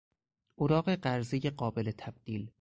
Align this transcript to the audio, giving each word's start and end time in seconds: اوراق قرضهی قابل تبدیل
اوراق 0.55 0.95
قرضهی 0.95 1.49
قابل 1.49 1.91
تبدیل 1.91 2.51